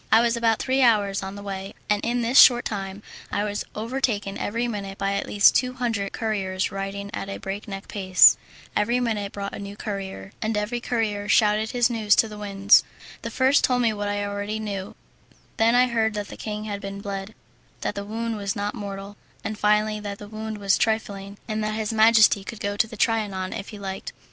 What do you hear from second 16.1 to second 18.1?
that the king had been bled, that the